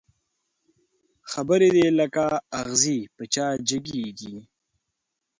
[1.31, 2.25] خبري دي لکه
[2.59, 4.37] اغزي په چا جګېږي